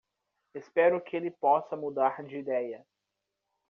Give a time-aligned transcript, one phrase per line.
[0.55, 2.83] Espero que ele possa mudar de ideia.